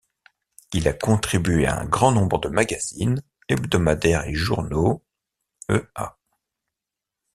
Il 0.73 0.87
a 0.87 0.93
contribué 0.93 1.67
à 1.67 1.79
un 1.79 1.85
grand 1.85 2.11
nombre 2.11 2.39
de 2.39 2.49
magazines, 2.49 3.21
hebdomadaires 3.49 4.25
et 4.25 4.33
journaux, 4.33 5.03
e.a. 5.69 6.17